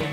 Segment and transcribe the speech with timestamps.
[0.00, 0.06] 每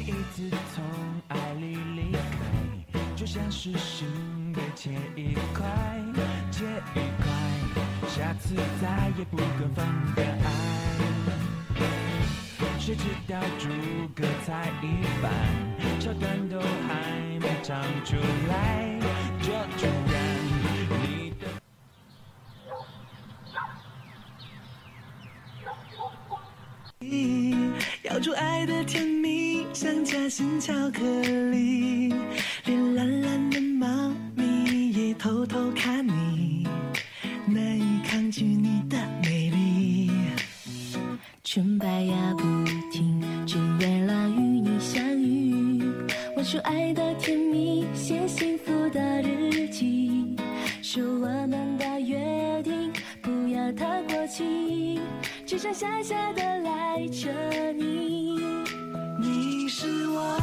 [0.00, 0.82] 一次从
[1.28, 2.18] 爱里离开
[3.14, 4.08] 就像是心
[4.52, 5.64] 被切一块
[6.50, 6.64] 切
[6.96, 7.26] 一块
[8.08, 10.82] 下次再也不敢放的爱
[12.84, 13.68] 谁知道诸
[14.12, 15.30] 葛才一般
[16.00, 16.58] 炒蛋都
[17.62, 18.16] 唱出
[18.48, 18.98] 来，
[19.40, 20.14] 这突然
[21.04, 21.46] 你的。
[28.02, 31.04] 咬住爱的甜蜜，像夹心巧克
[31.52, 32.12] 力，
[32.64, 36.66] 连懒懒的猫咪也偷偷看你，
[37.46, 40.10] 难以抗拒你的美丽。
[41.44, 42.42] 纯白呀不
[42.90, 45.80] 停，只为了与你相遇。
[46.34, 47.41] 我说爱的甜蜜，
[48.12, 50.36] 写幸福的日记，
[50.82, 55.00] 说我们的约定不要太过期，
[55.46, 57.30] 只剩下下的赖着
[57.72, 58.38] 你。
[59.18, 60.36] 你是我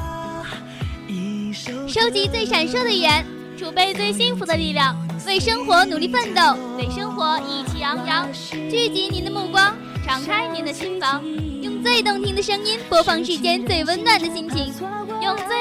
[1.07, 3.23] 一首收集最闪烁的语言，
[3.55, 6.41] 储备最幸福的力量，为生活努力奋斗，
[6.75, 8.27] 为生活意气昂扬。
[8.51, 11.23] 聚集您的目光，敞开您的心房，
[11.61, 14.73] 用最动听的声音播放世间最温暖的心情，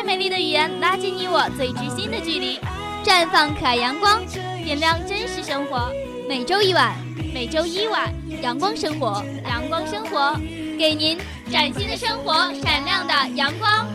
[0.09, 2.59] 美丽的语言拉近你我最知心的距离，
[3.05, 4.19] 绽放可爱阳光，
[4.65, 5.93] 点亮真实生活。
[6.27, 6.97] 每周一晚，
[7.35, 10.35] 每周一晚，阳光生活，阳光生活，
[10.79, 11.19] 给您
[11.53, 12.33] 崭新的生活，
[12.65, 13.87] 闪亮的阳光。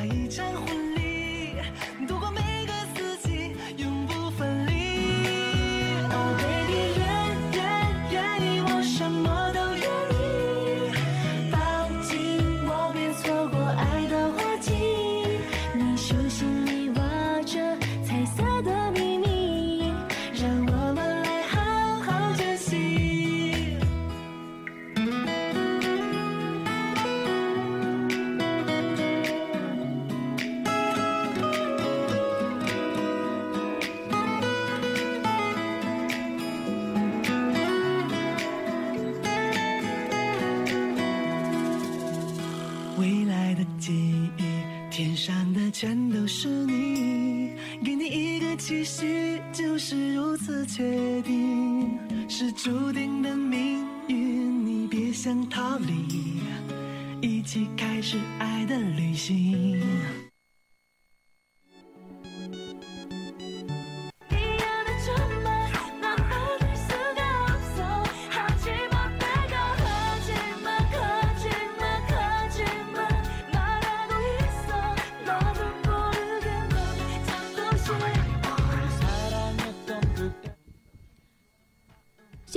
[52.63, 56.32] 注定的命运，你别想逃离，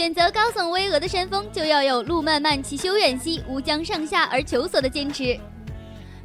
[0.06, 5.37] 选择高耸巍峨的山峰，就要有路漫漫其修远兮，吾将上下而求索的坚持；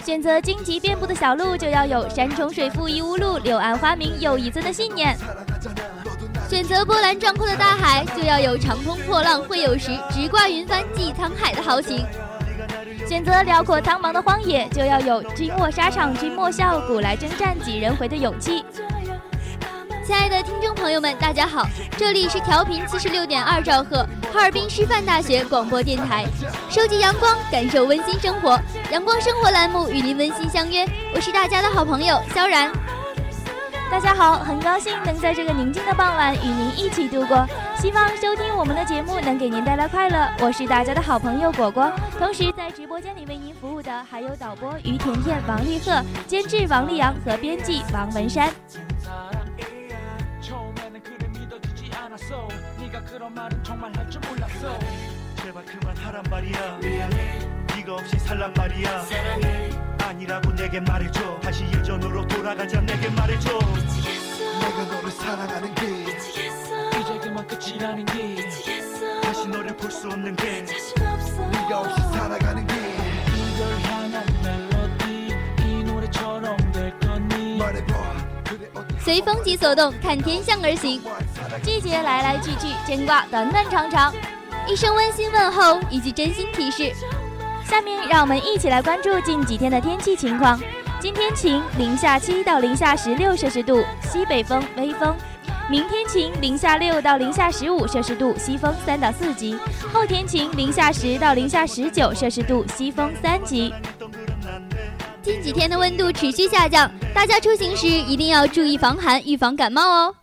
[0.05, 5.15] 选择荆棘遍布的小路，就要有山重水复疑无路，柳暗花明又一村的信念；
[6.47, 12.05] 选择波澜壮阔的大海，就要有长风破浪会有时，直挂云帆济沧海的豪情；
[13.07, 18.63] 选择辽阔苍茫的荒野，就要有君卧沙场君莫笑，古来征战几人回的勇气。
[20.03, 21.63] 亲爱的听众朋友们，大家好，
[21.95, 26.25] 这里是调频七十六点二兆赫，哈尔滨师范大学广播电台，
[26.69, 28.59] 收集阳光，感受温馨生活，
[28.91, 32.71] 阳光生活栏目与您温馨相约，我是大家的好朋友萧然。
[33.91, 37.45] 大家好，很高兴能在这个宁静的傍晚与您一起度过，
[37.77, 40.27] 希望收听我们的节目能给您带来快乐。
[40.39, 48.49] 我是大家的好朋友果果，同时在直播间里为您服务的还有导播于甜甜、王丽赫，监制王立阳和编辑王文山。
[52.30, 52.48] 믿어지지 않았어
[52.78, 54.78] 네가 그런 말은 정말 할 줄 몰랐어
[55.42, 57.38] 제발 그만하란 말이야 미안해
[57.76, 59.70] 네가 없이 살란 말이야 사랑해
[60.02, 65.86] 아니라고 내게 말해줘 다시 예전으로 돌아가자 내게 말해줘 내가 너를 사랑하는 게
[67.00, 68.36] 이제 그만 끝이라는 게
[69.22, 76.56] 다시 너를 볼 수 없는 게 네가 없이 살아가는 게 이걸 향한 멜로디 이 노래처럼
[76.72, 81.00] 될 거니 말해봐 그래 어디 随风即所动，看天象而行。
[81.59, 84.13] 季节来来去去牵挂短短长长
[84.67, 86.91] 一声温馨问候以及真心提示。
[87.63, 90.59] 下面让我们一起来关注近几天的天气情况。
[90.99, 95.15] 今天晴零下七到零下十六摄氏度西北风微风。
[95.69, 99.57] 明天晴零下六到零下十五摄氏度西风三到四级。
[99.93, 103.73] 后天晴零下十到零下十九摄氏度西风三级。
[105.23, 110.20] 近几天的温度持续下降大家出行时一定要注意防寒预防感冒哦。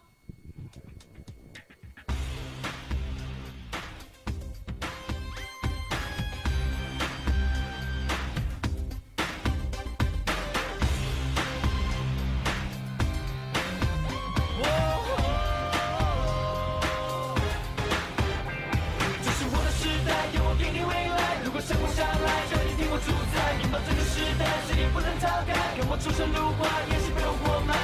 [25.91, 27.75] 我出神入化，也是被我活埋。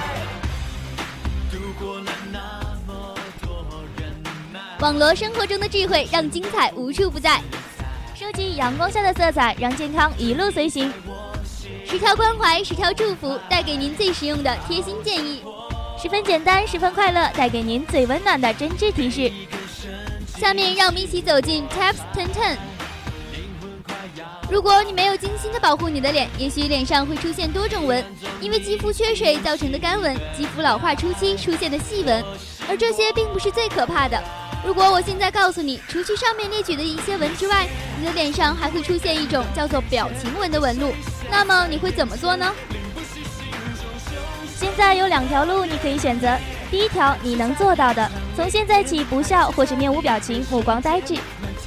[1.51, 2.39] 度过了那
[2.87, 4.13] 么多忍
[4.53, 4.61] 耐。
[4.81, 7.41] 网罗生活中的智慧，让精彩无处不在。
[8.15, 10.93] 收集阳光下的色彩，让健康一路随行。
[11.87, 15.43] 十条关怀，十条祝福，带给您最实用的贴心建议。
[15.99, 19.33] 十分简单，十分快乐，带给您最温暖的真挚提示。
[20.37, 22.59] 下面让我们一起走进 Taps Ten Ten。
[24.51, 28.05] 如果你没有精心的保护你的脸，也许脸上会出现多种纹，
[28.41, 32.25] 因为肌肤缺水造成的干纹，肌肤老化初期出现的细纹，
[32.69, 34.23] 而这些并不是最可怕的。
[34.65, 37.67] 如果我现在告诉你，除去上面列举的一些纹之外，
[37.99, 40.93] 你的脸上还会出现一种叫做表情纹的纹路，
[41.31, 42.53] 那么你会怎么做呢？
[44.57, 46.37] 现在有两条路你可以选择。
[46.71, 51.15] 第一条，你能做到的，从现在起不笑或是面无表情、目光呆滞。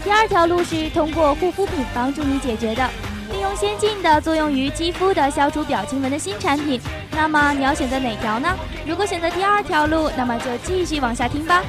[0.03, 2.89] 第二条路是通过护肤品帮助你解决的，
[3.31, 6.79] 利用先进的作用于肌肤的消除表情纹的新产品。
[7.11, 8.53] 那么你要选择哪条呢？
[8.85, 11.63] 如果选择第二条路，那么就继续往下听吧。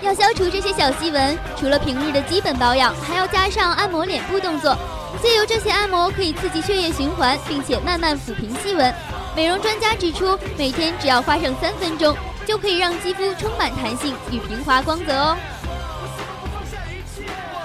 [0.00, 4.76] 要消除这些小细纹，除了平日的基本保养，还要加上按摩脸部动作。
[5.22, 8.92] 借由这些按摩，可以刺激血液循环，并且慢慢抚平细纹。
[9.36, 12.16] 美容专家指出，每天只要花上三分钟，
[12.46, 15.36] 就可以让肌肤充满弹性与平滑光泽哦。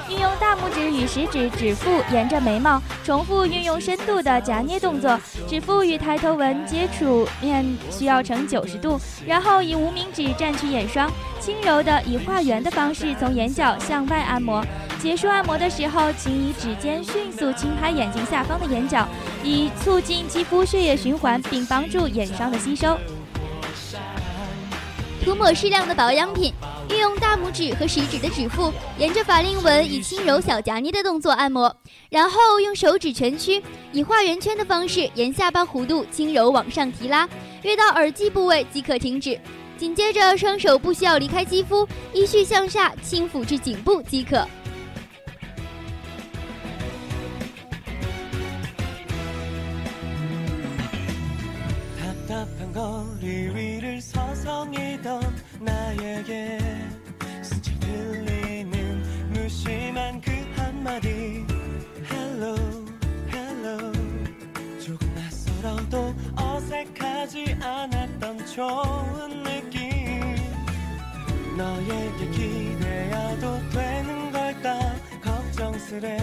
[0.10, 14.64] 运用大拇指与食指指腹沿着眉毛，重复运用深度的夹捏动作，指腹与抬头纹接触面需要呈九十度，然后以无名指蘸取眼霜，轻柔的以画圆的方式从眼角向外按摩。
[14.98, 19.06] 结束按摩的时候，请以指尖迅速轻拍眼睛下方的眼角，
[19.44, 22.98] 以促进肌肤血液循环，并帮助眼霜的吸收。
[25.27, 26.53] 涂抹适量的保养品，
[26.91, 31.75] 运用大拇指和食指的指腹，沿着法令纹以轻柔小夹捏的动作按摩，
[32.11, 33.63] 然后用手指蜷曲，
[33.93, 37.29] 以画圆圈的方式沿下巴弧度轻柔往上提拉，
[37.63, 39.39] 约到耳际部位即可停止。
[39.79, 44.47] 紧接着，双手不需要离开肌肤，依序向下轻抚至颈部即可。
[51.99, 53.66] 답답한 거리
[54.68, 55.22] 서성이던
[55.62, 56.60] 나에게
[57.42, 61.46] 스쳐 들리는 무심한 그 한마디.
[62.12, 62.56] Hello,
[63.32, 63.92] hello.
[64.84, 70.36] 조금 낯설어도 어색하지 않았던 좋은 느낌.
[71.58, 74.96] 너에게 기대어도 되는 걸까?
[75.24, 76.18] 걱정스레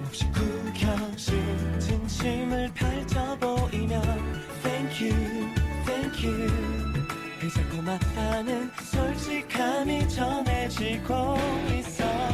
[0.00, 4.02] 몹시 구겨진 진심을 펼쳐 보이면
[4.62, 5.54] Thank you,
[5.86, 6.61] thank you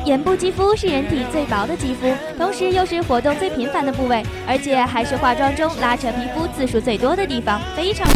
[0.05, 8.07] 眼部肌肤是人体最薄的肌肤，同时又是活动最频繁的部位，而且还是化妆中拉扯皮肤次数最多的地方，非常，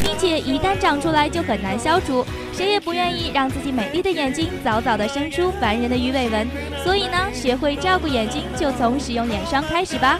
[0.00, 2.24] 并且一旦长出来就很难消除。
[2.52, 6.48] 谁也不愿意让自己美丽的眼睛早早的生出烦人的鱼尾纹，
[6.82, 10.18] 所以呢，学会照顾眼睛就从使用眼霜开始吧。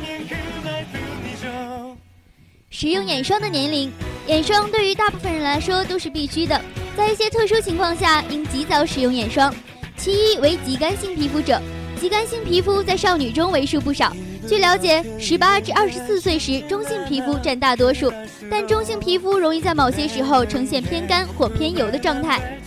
[2.68, 3.90] 使用眼霜的年龄，
[4.26, 6.60] 眼霜对于大部分人来说都是必须的，
[6.96, 9.54] 在一些特殊情况下应及早使用眼霜。
[9.96, 11.60] 其一为极干性皮肤者，
[12.00, 14.12] 极干性皮肤在少女中为数不少。
[14.48, 18.12] 据了解，十八至二十四岁时，中性皮肤占大多数，
[18.50, 22.58] 但中性皮肤容易在某些时候呈现偏干或偏油的状态。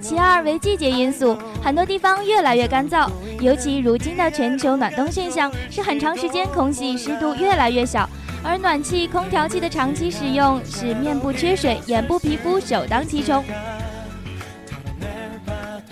[0.00, 8.08] 其二为季节因素，很多地方越来越干燥，尤其如今的全球暖冬现象，是很长时间空气湿度越来越小，
[8.48, 13.44] 而暖气、空调器的长期使用，使面部缺水，眼部皮肤首当其冲。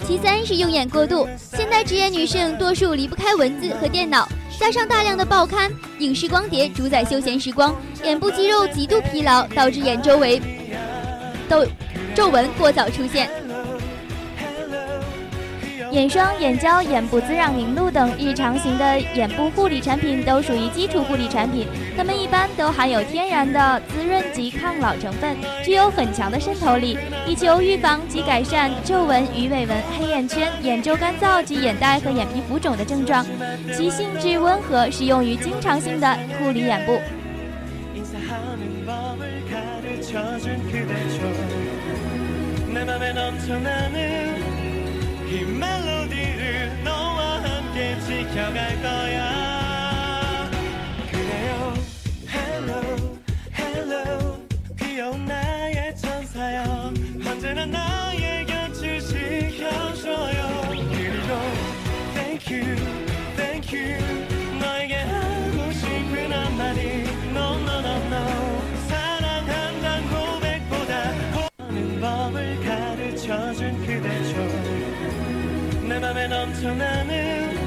[0.07, 5.69] 其三是用眼过度，现代职业女性多数离不开文字和电脑，加上大量的报刊、
[5.99, 10.41] 影视光碟主宰休闲时光，眼部肌肉极度疲劳，导致眼周围
[11.49, 11.67] 痘
[12.15, 13.29] 皱纹过早出现。
[15.95, 26.99] 眼霜、眼胶、眼部滋养凝露等日常型的眼部护理产品都属于基础护理产品，它们一般都含有天然的滋润及抗老成分，具有很强的渗透力，
[27.29, 33.25] 以求预防及改善皱纹、鱼尾纹、黑眼圈、眼周干燥及眼袋和眼皮浮肿的症状。
[33.73, 36.99] 其性质温和，适用于经常性的护理眼部。
[45.35, 50.49] 이 멜로디를 너와 함께 지켜갈 거야.
[51.11, 51.75] 그래요.
[52.29, 53.19] Hello
[53.59, 54.39] Hello.
[54.79, 56.93] 귀여운 나의 천사여.
[57.27, 60.61] 언제나 나의 곁을 지켜줘요.
[60.69, 61.41] 그리고
[62.15, 62.77] Thank you
[63.35, 63.99] Thank you.
[64.61, 66.81] 너에게 하고 싶은 한마디.
[67.35, 68.63] No no no no.
[68.87, 71.11] 사랑한단 고백보다
[71.59, 73.84] 하는 법을 가르쳐준
[75.94, 77.58] 내 맘에 넘쳐나는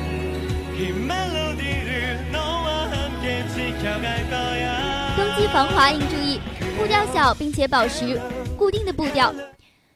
[0.76, 6.40] 이 멜로디를 너와 함께 지켜갈 거야 冬季防滑应注意，
[6.78, 8.20] 步调小并且保持
[8.56, 9.34] 固定的步调，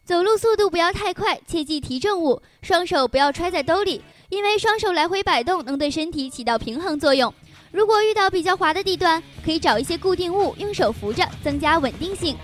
[0.05, 7.33] 走路速度不要太快，切忌提重物，双手不要揣在兜里，因为双手来回摆动能对身体起到平衡作用。
[7.73, 12.37] 如果遇到比较滑的地段，可以找一些固定物，用手扶着，增加稳定性。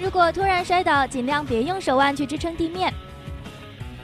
[0.00, 2.92] 如果突然摔倒，尽量别用手腕去支撑地面，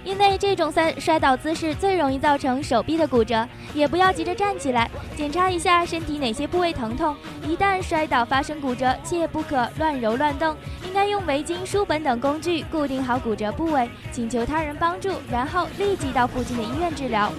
[0.06, 3.46] 因为这种三摔倒姿势最容易造成手臂的骨折。
[3.74, 7.14] 也不要急着站起来，检查一下身体哪些部位疼痛。
[7.46, 10.56] 一旦摔倒发生骨折，切不可乱揉乱动，
[10.88, 17.32] 应该用围巾、书本等工具固定好骨折部位，请求他人帮助，然后立即到附近的医院治疗。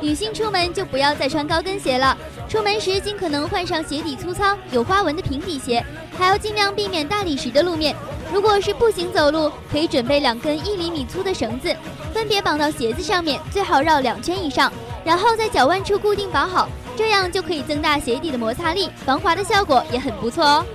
[0.00, 2.16] 女性出门就不要再穿高跟鞋了，
[2.48, 5.84] 出门时尽可能换上鞋底粗糙、有花纹的平底鞋，
[6.16, 7.96] 还要尽量避免大理石的路面。
[8.32, 11.74] 如果是步行走路，可以准备两根一厘米粗的绳子，
[12.12, 14.70] 分别绑到鞋子上面，最好绕两圈以上，
[15.04, 20.66] 然后在脚腕处固定绑好，这样就可以增大鞋底的摩擦力，防滑的效果也很不错哦。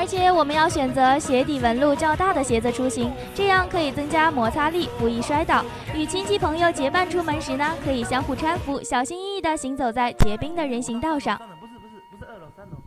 [0.00, 5.62] 而且我们要选择鞋底纹路较大的鞋子出行，这样可以增加摩擦力，不易摔倒。
[5.94, 11.36] 与亲戚朋友结伴出门时呢，可以相互搀扶，小心翼翼地行走在结冰的人行道上。
[11.60, 12.78] 不是不是不是二楼三楼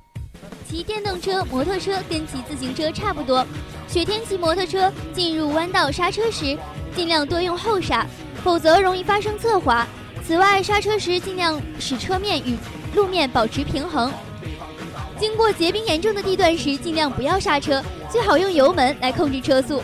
[0.67, 3.45] 骑电动车、摩托车跟骑自行车差不多，
[3.87, 6.57] 雪天骑摩托车进入弯道刹车时，
[6.95, 8.03] 尽量多用后刹，
[8.43, 9.85] 否则容易发生侧滑。
[10.25, 12.57] 此外，刹车时尽量使车面与
[12.95, 14.11] 路面保持平衡。
[15.23, 19.81] 经过结冰严重的地段时，尽量不要刹车，最好用油门来控制车速。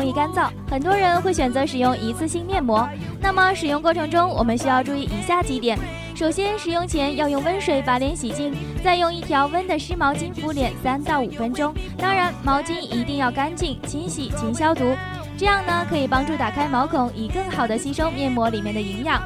[0.00, 2.88] 容易干燥，很多人会选择使用一次性面膜。
[3.20, 5.78] 那么使用过程中，我们需要注意以下几点：
[6.14, 11.74] 首先，使用前要用温水把脸洗净，再用一条温的湿毛巾敷脸三到五分钟。
[11.98, 14.96] 当然，毛巾一定要干净、清洗、勤消毒，
[15.36, 19.20] 这样呢可以帮助打开毛孔，以更好的吸收面膜里面的营养。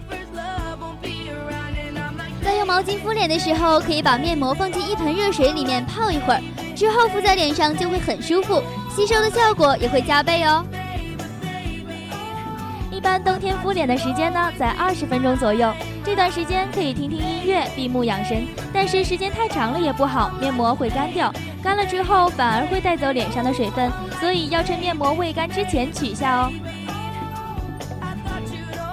[2.42, 6.42] 在用毛巾敷脸的时候，可以把面膜放进一盆热水里面泡一会儿，
[6.74, 8.60] 之后敷在脸上就会很舒服，
[8.94, 10.64] 吸收的效果也会加倍哦。
[12.92, 15.72] 一般冬天敷脸的时间呢，在二十分钟左右。
[16.04, 18.46] 这段时间可以听听音乐，闭目养神。
[18.72, 26.52] 但是时间太长了也不好，面膜会干掉，干了之后反而会带走脸上的水分，所以要趁面膜未干之前取下哦。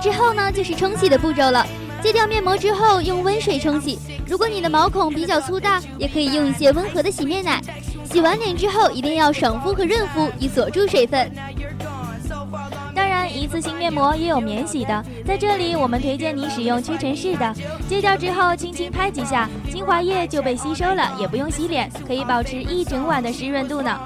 [0.01, 1.63] 之后呢，就是冲洗的步骤了。
[2.01, 3.99] 揭掉面膜之后，用温水冲洗。
[4.25, 7.61] 如果你的毛孔比较粗大，也可以用一些温和的洗面奶。
[8.11, 11.31] 洗完脸之后，一定要爽肤和润肤，以锁住水分。
[12.93, 17.55] 当然，一次性面膜也有免洗的，在这里我们推荐你使用屈臣氏的。
[17.87, 23.97] 揭掉之后，轻轻拍几下，精华液就被吸收了，也不用洗脸，可以保持一整晚的湿润度呢。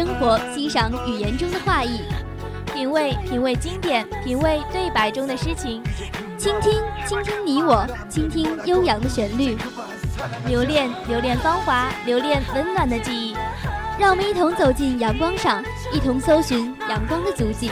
[0.00, 2.00] 生活，欣赏语言中的画意，
[2.72, 5.82] 品味品味经典，品味对白中的诗情，
[6.38, 9.58] 倾听倾听你我，倾听悠扬的旋律，
[10.46, 13.36] 留恋留恋芳华，留恋温暖的记忆。
[13.98, 17.70] 让我们一同走进阳光上，一同搜寻阳光的足迹。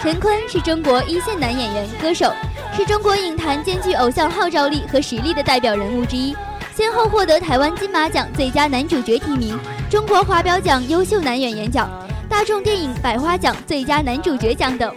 [0.00, 2.32] 陈坤是中国一线男演员、歌手，
[2.76, 6.36] 是中国影坛兼具偶像号召力和实力的代表人物之一，
[6.76, 11.88] 先后获得台湾金马奖最佳男主角提名、中国华表奖优秀男演员奖、
[12.28, 14.92] 大众电影百花奖最佳男主角奖等。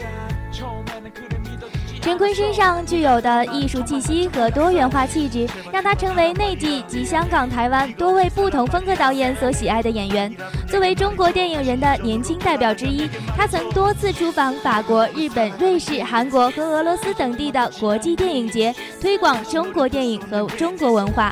[2.02, 10.34] 陈坤身上具有的艺术气息和多元化气质，让他成为内地及香港、台湾多位不同风格导演所喜爱的演员。
[10.68, 21.32] 作为中国电影人的年轻代表之一，他曾多次出访法国、日本、瑞士、韩国和俄罗斯等地的国际电影节，推广中国电影和中国文化。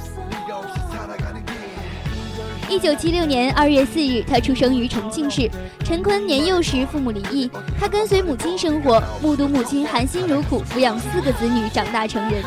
[2.70, 5.50] 一九七六年二月四日，他出生于重庆市。
[5.86, 7.50] 陈坤年幼时父母离异，
[7.80, 12.44] 他跟随母亲生活，目睹母亲含辛茹苦抚养四个子女长大成人。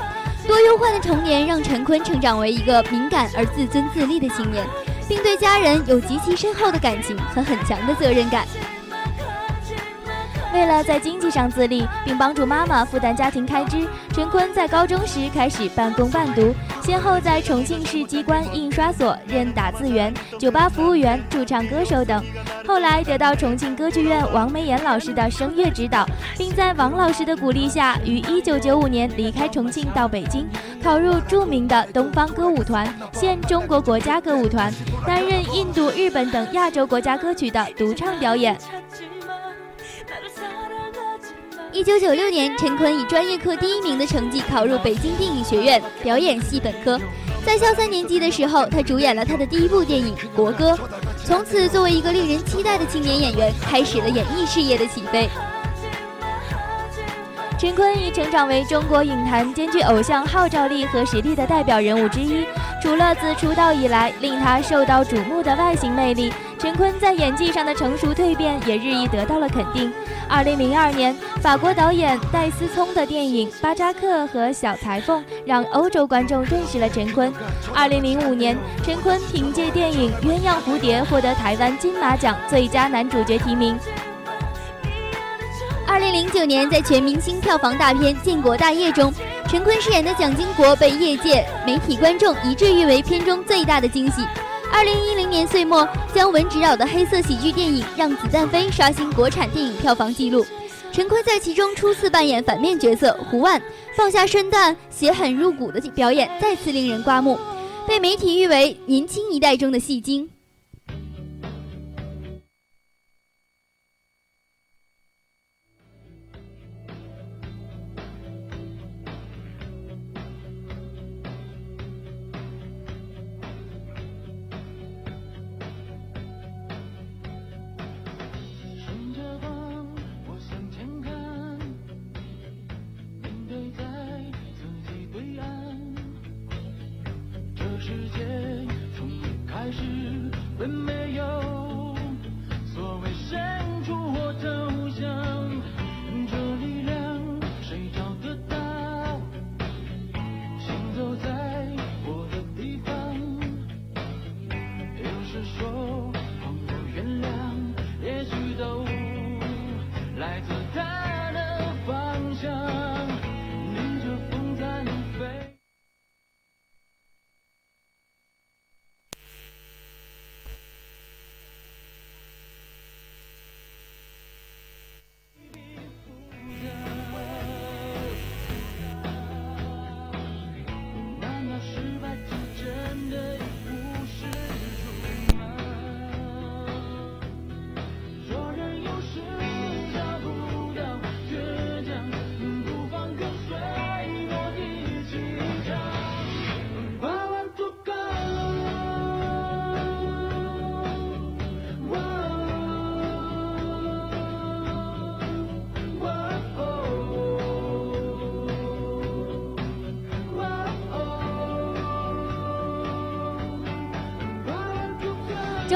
[0.46, 4.62] 多忧患的童年让陈坤成长为一个敏感而自尊自立的青年，
[5.08, 8.46] 并对家人有极其深厚的感情和很强的责任感。
[10.52, 22.22] 为了在经济上自立，并帮助妈妈负担家庭开支，陈坤在高中时开始半工半读，先后在重庆市机关印刷所任打字员、酒吧服务员、驻唱歌手等。
[22.66, 30.46] 后来得到重庆歌剧院王梅岩老师的声乐指导，并在王老师的鼓励下，于1995年离开重庆到北京，
[30.82, 34.72] 考入著名的东方歌舞团（现中国国家歌舞团），
[35.06, 38.56] 担任印度、日本等亚洲国家歌曲的独唱表演。
[41.72, 47.00] 一九九六年，陈坤以专业课第一名的成绩考入北京电影学院表演系本科。
[47.46, 50.72] 在校三年级的时候，他主演了他的第一部电影《国歌》，
[51.24, 55.30] 从此作为一个令人期待的青年演员，开始了演艺事业的起飞。
[57.60, 62.46] 陈坤已成长为中国影坛兼具偶像号召力和实力的代表人物之一。
[62.82, 69.92] 除了自出道以来令他受到瞩目的外形魅力，陈坤在演技上的成熟蜕变也日益得到了肯定。
[70.26, 77.30] 二零零二年，法国导演戴思聪的电影《巴扎克和小裁缝》让欧洲观众认识了陈坤。
[77.74, 83.78] 二零零五年，陈坤凭借电影《鸳鸯蝴蝶》获得台湾金马奖最佳男主角提名。
[86.00, 89.12] 二零零九年，在全明星票房大片《建国大业》中，
[89.46, 94.22] 陈坤饰演的蒋经国被业界媒体观众一致誉为片中最大的惊喜。
[94.72, 100.42] 二零一零年岁末，姜文执导的黑色喜剧电影《让子弹飞》刷新国产电影票房纪录，
[100.90, 103.60] 陈坤在其中初次扮演反面角色胡万，
[103.94, 107.38] 放下身段、血狠入骨的表演再次令人刮目，
[107.86, 110.26] 被媒体誉为年轻一代中的戏精。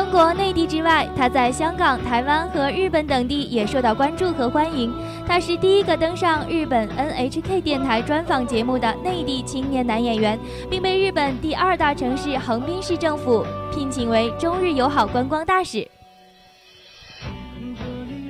[0.04, 4.92] 中国内地之外，他在香港、台湾和日本等地也受到关注和欢迎。
[5.26, 10.38] 他是第一个登上日本 NHK 电台专访节目的内地青年男演员，
[10.68, 15.88] 并被日本第二大城市横滨市政府聘请为中日友好观光大使。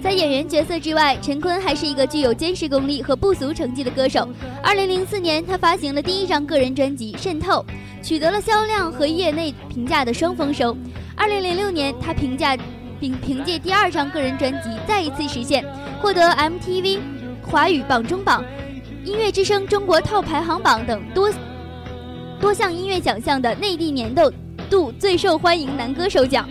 [0.00, 4.28] 在演员角色之外，陈坤还是一个具有坚实功力和不俗成绩的歌手。
[4.62, 7.66] 二零零四年，他发行了第一张个人专辑《渗透》，
[8.06, 10.76] 取得了销量和业内评价的双丰收。
[11.16, 12.56] 二零零六年，他评价
[13.00, 15.64] 并凭借第二张个人专辑再一次实现，
[16.00, 16.98] 获得 MTV
[17.42, 18.44] 华语榜中榜、
[19.04, 21.30] 音乐之声中国 TOP 排行榜等多
[22.40, 24.32] 多项音乐奖项的内地年度
[24.68, 26.48] 度最受欢迎男歌手奖。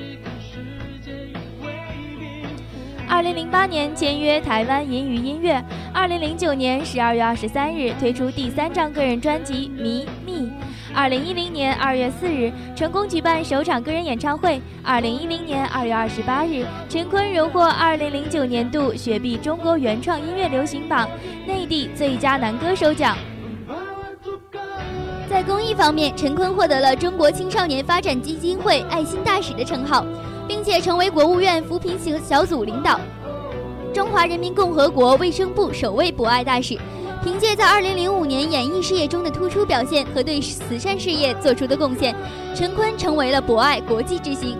[3.13, 10.47] 二零零八年签约台湾银娱音乐，二零零九年十二月二十三日推出第三张个人专辑《迷密》。
[10.95, 14.60] 二零一零年二月四日，成功举办首场个人演唱会。
[14.82, 21.08] 二零一零年二月二十八日，陈坤荣获二零零九年度雪碧中国原创音乐流行榜
[21.45, 23.15] 内地最佳男歌手奖。
[25.30, 30.04] 在公益方面，陈坤获得了中国青少年发展基金会爱心大使的称号，
[30.47, 32.99] 并且成为国务院扶贫小小组领导、
[33.93, 36.77] 中华人民共和国卫生部首位博爱大使。
[37.23, 42.13] 凭借在2005年演艺事业中的突出表现和对慈善事业做出的贡献，
[42.53, 44.58] 陈坤成为了博爱国际之星。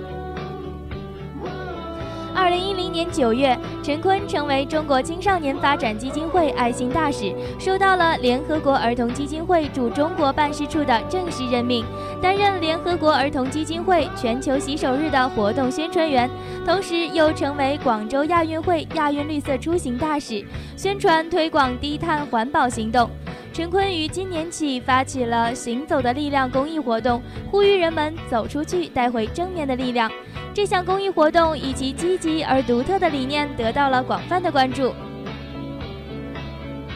[2.44, 11.86] 二零一零年九月，陈坤成为中国青少年发展基金会爱心大使，收到了联合国儿童基金会驻中国办事处的正式任命，
[12.22, 16.30] 担任联合国儿童基金会全球洗手日的活动宣传员，
[16.66, 20.44] 同时又成为广州亚运会亚运绿色出行大使，
[20.76, 23.10] 宣传推广低碳环保行动。
[23.54, 30.12] 陈坤于今年起发起了“行走的力量”公益活动，呼吁人们走出去，带回正面的力量。
[30.54, 34.94] 这项公益活动以其积极而独特的理念得到了广泛的关注。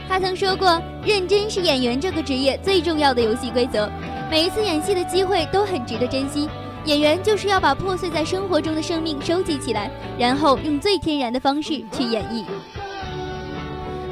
[0.07, 3.89] 他曾说过：“认真是演员这个职业最重要的游戏规则，
[4.29, 6.47] 每一次演戏的机会都很值得珍惜。
[6.85, 12.45] 演员就是要把破碎在生活中的生命收集起来，然后用最天然的方式去演绎。”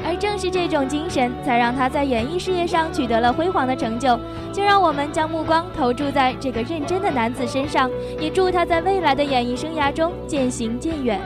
[0.06, 4.16] 而正是这种精神，才让他在演艺事业上取得了辉煌的成就。
[4.52, 7.90] 就让我们将目光投注在这个认真的男子身上，
[8.20, 11.20] 也祝他在未来的演艺生涯中渐行渐远。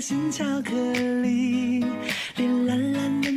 [0.00, 0.70] 心巧克
[1.20, 1.84] 力，
[2.36, 3.29] 连蓝蓝的。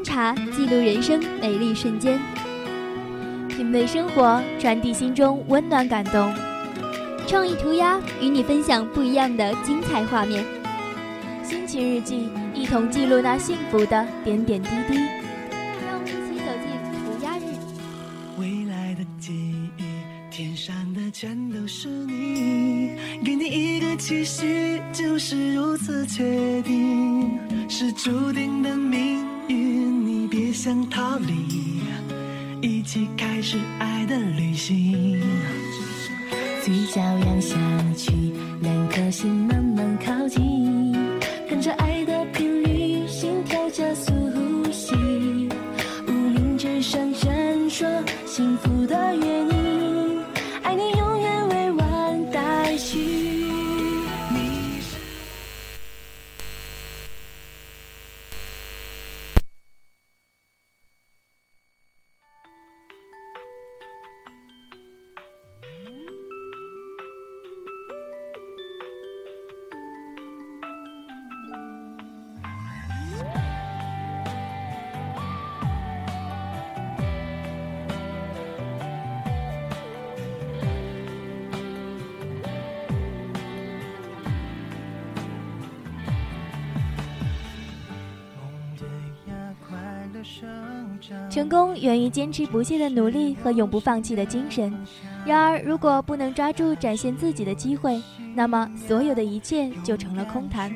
[0.00, 2.18] 观察，记录人生美丽瞬间。
[3.48, 6.32] 品味生活，传递心中温暖感动。
[7.26, 10.42] 创意涂鸦与你分享不一样的精彩画面。
[11.42, 15.19] 心情日记，一同记录那幸福的点点滴滴。
[48.30, 48.69] 幸福
[91.30, 94.74] 成功源于坚持不懈的努力和永不放弃的精神。
[95.24, 98.02] 然而，如果不能抓住展现自己的机会，
[98.34, 100.74] 那么所有的一切就成了空谈。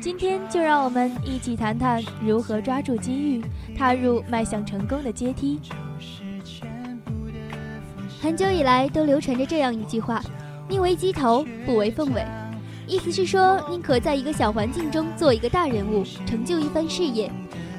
[0.00, 3.44] 今天就让我们一起谈谈如何抓住机遇，
[3.76, 5.60] 踏入迈向成功的阶梯。
[8.20, 10.20] 很久以来都流传着这样一句话
[10.68, 12.24] ：“宁为鸡头，不为凤尾。”
[12.88, 17.30] 意思是说，宁可在一个小环境中做一个大人物，成就一番事业，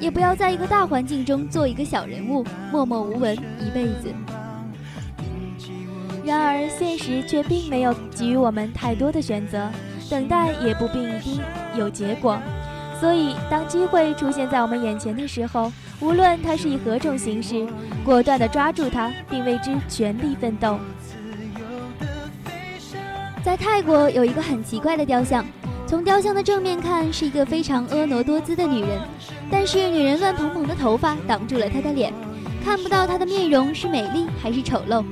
[0.03, 4.13] 也不要在一个大环境中做一个小人物，默默无闻一辈子。
[6.25, 9.71] 然而，现实却并没有给予我们太多的选择，
[10.09, 11.39] 等待也不必一定
[11.77, 12.37] 有结果。
[12.99, 17.65] 所以，当机会出现在我们眼前的时候，无论它是以何种形式，
[18.03, 20.77] 果断地抓住它，并为之全力奋斗。
[23.41, 25.45] 在泰国有一个很奇怪的雕像，
[25.87, 28.99] 从雕像的正面看是一个非常婀娜多姿的女人，
[29.53, 32.11] 但是女人乱蓬蓬的头发挡住了她的脸，
[32.65, 35.05] 看不到她的面容是美丽还是丑陋。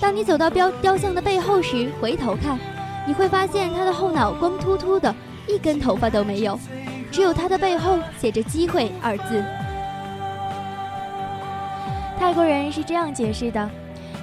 [0.00, 2.58] 当你走到雕雕像的背后时，回头看，
[3.06, 5.14] 你会发现她的后脑光秃秃的，
[5.46, 6.58] 一根头发都没有，
[7.12, 9.44] 只有她的背后写着“机会”二字。
[12.18, 13.70] 泰国人是这样解释的：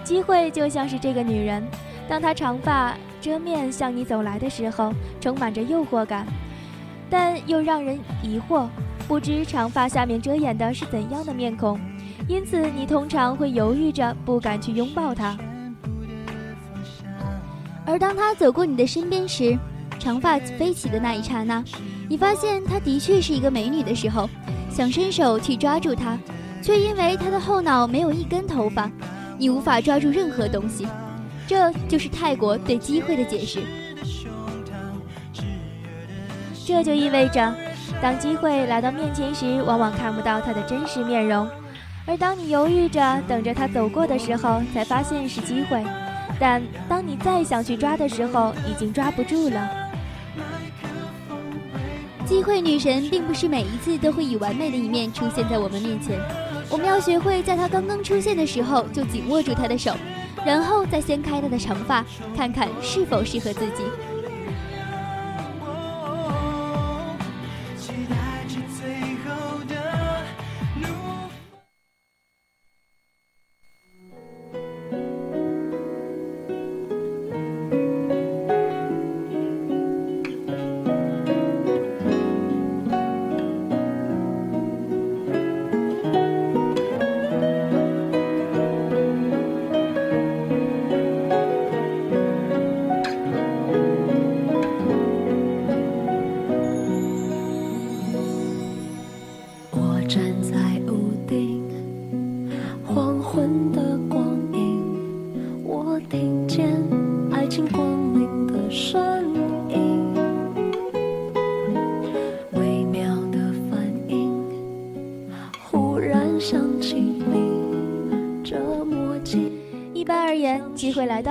[0.03, 1.65] 机会就像是这个女人，
[2.09, 6.27] 当她长发遮面向你走来的时候，充满着诱惑感，
[7.09, 8.67] 但又让人疑惑，
[9.11, 11.77] 不知长发下面遮掩的是怎样的面孔，
[12.29, 15.37] 因此你通常会犹豫着不敢去拥抱她。
[17.85, 19.59] 而当她走过你的身边时，
[19.99, 21.61] 长发飞起的那一刹那，
[22.07, 24.29] 你发现她的确是一个美女的时候，
[24.69, 26.17] 想伸手去抓住她，
[26.63, 28.89] 却因为她的后脑没有一根头发，
[29.37, 30.87] 你无法抓住任何东西。
[31.45, 33.59] 这就是泰国对机会的解释。
[36.65, 37.53] 这就意味着，
[38.01, 41.45] 当机会来到面前时，往往看不到它的真实面容；
[42.07, 45.83] 而当你犹豫着等着它走过的时候，才发现是机会。
[46.39, 46.59] 但
[46.89, 49.69] 当你再想去抓的时候，已经抓不住了。
[52.25, 56.19] 机会女神并不是每一次都会以完美的一面出现在我们面前，
[56.71, 59.93] 我们要学会在她刚刚出现的时候就紧握住她的手。
[60.43, 62.03] 然后再掀开她的长发，
[62.35, 63.83] 看看是否适合自己。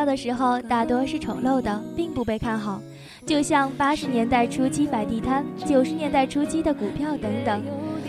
[0.00, 2.80] 到的时候，大多是丑陋的，并不被看好。
[3.26, 7.62] 就像八十年代初期摆地摊，九十年代初期的股票等等。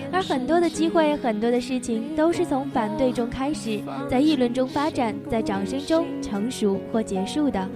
[0.09, 7.67] 而很多的机会，很多的事情，都是从反对中开始，在议论中发展，在掌声中成熟或结束的。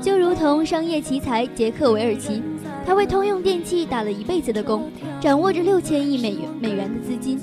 [0.00, 2.40] 就如同商业奇才杰克·韦尔奇，
[2.86, 4.88] 他为通用电气打了一辈子的工，
[5.20, 7.40] 掌握着六千亿美元美元的资金，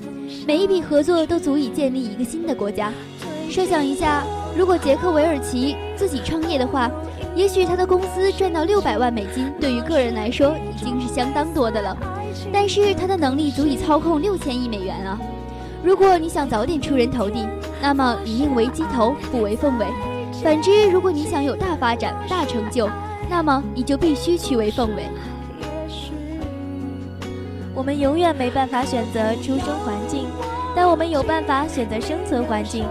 [0.47, 2.93] 每一笔合作都足以建立一个新的国家。
[3.49, 4.23] 设想一下，
[4.55, 6.89] 如果杰克·韦尔奇自己创业的话，
[7.35, 11.97] 也许他的公司赚到六百万美金，对于个人来说已经是相当多的了。
[12.53, 15.19] 但是他的能力足以操控六千亿美元啊！
[15.83, 17.47] 如果你想早点出人头地，
[17.81, 19.87] 那么你宁为鸡头不为凤尾。
[20.43, 22.87] 反之，如果你想有大发展、大成就，
[23.29, 25.09] 那么你就必须去为凤尾。
[27.73, 30.27] 我们永远没办法选择出生环境，
[30.75, 32.85] 但我们有办法选择生存环境。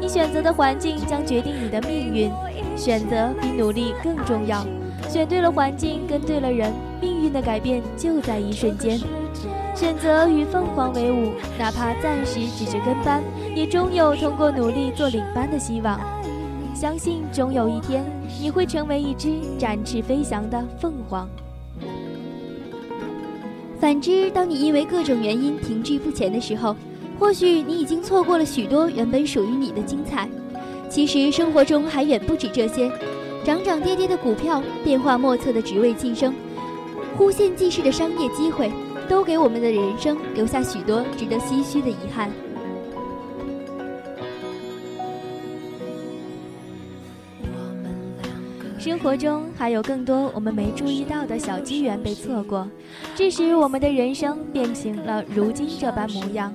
[0.00, 2.30] 你选择的环境将决定你的命运，
[2.74, 4.66] 选择比努力更重要。
[5.08, 8.98] 选对了环境，跟对了人，命运的改变就在一瞬间。
[9.74, 13.22] 选择与凤凰为伍，哪怕暂时只是跟班，
[13.54, 16.00] 也终有通过努力做领班的希望。
[16.74, 18.04] 相信终有一天，
[18.40, 21.28] 你会成为一只展翅飞翔的凤凰。
[23.78, 26.74] 反之，当你因为各种原因停滞不前的时候，
[27.20, 30.26] 或许你已经错过了许多原本属于你的精彩。
[30.88, 32.90] 其实生活中还远不止这些，
[33.44, 36.34] 涨涨跌跌的股票，变化莫测的职位晋升，
[37.16, 38.72] 忽现即逝的商业机会，
[39.06, 42.30] 都给我们的人生留下许多值得唏嘘的遗憾。
[48.78, 52.66] 生活中还有更多我们没注意到的小机缘被错过，
[53.14, 56.52] 致使我们的人生变形了如今这般模样。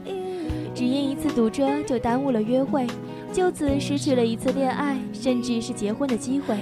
[0.76, 2.86] 只因一次堵车就耽误了约会，
[3.32, 6.58] 就此失去了一次恋爱，甚至是结婚的机会。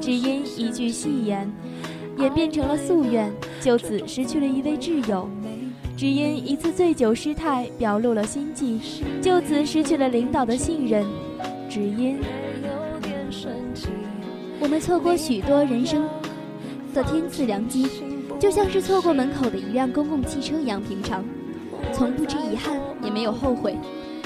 [0.00, 1.50] 只因一句戏言，
[2.18, 5.30] 演变成了夙愿，就此失去了一位挚友。
[5.96, 8.80] 只因一次醉酒失态，表露了心迹，
[9.22, 11.06] 就此失去了领导的信任。
[11.68, 12.18] 只因。
[14.58, 16.06] 我们错过许多人生
[16.92, 17.86] 的天赐良机，
[18.40, 21.24] 就像是错过门口的一辆公共汽车一样平常，
[22.00, 23.76] 从不知遗憾，也没有后悔。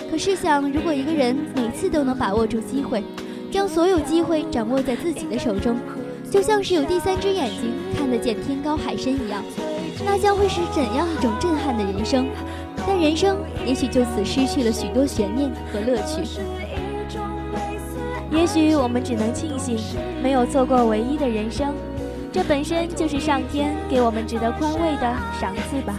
[0.09, 3.03] 可试想，如果一个人每次都能把握住机会，
[3.51, 5.77] 将所有机会掌握在自己的手中，
[6.31, 9.43] 就像是有第三只眼睛看得见天高海深一样，
[10.07, 12.29] 那将会是怎样一种震撼的人生？
[12.87, 16.23] 但人生也许就此失去了许多悬念和乐趣。
[18.31, 19.77] 也许我们只能庆幸，
[20.23, 21.75] 没有错过唯一的人生，
[22.31, 25.93] 这本身就是上天给我们值得宽慰的赏赐吧。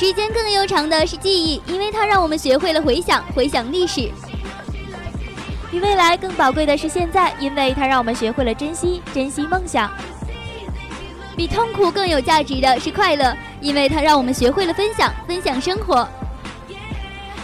[0.00, 4.08] 时间更悠长的是记忆，因为它让我们学会了回想，回想历史；
[5.70, 9.90] 比未来更宝贵的是现在，因为它让我们学会了珍惜，珍惜梦想；
[11.36, 16.08] 比痛苦更有价值的是快乐，因为它让我们学会了分享，分享生活；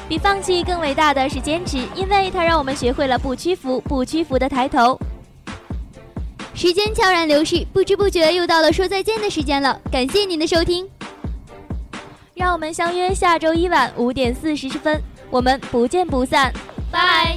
[0.09, 4.98] 比放弃更伟大的是坚持，因为它让我们学会了不屈服，不屈服的抬头。
[6.54, 10.88] 时间悄然流逝，不知不觉又到了说再见的时间了，感谢您的收听。
[12.37, 16.53] 让我们相约下周一晚五点四十分，我们不见不散，
[16.93, 17.34] 拜。